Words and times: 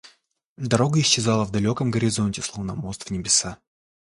Дорога 0.57 0.99
исчезала 0.99 1.45
в 1.45 1.51
далеком 1.51 1.91
горизонте, 1.91 2.41
словно 2.41 2.73
мост 2.73 3.03
в 3.05 3.11
небеса. 3.11 3.59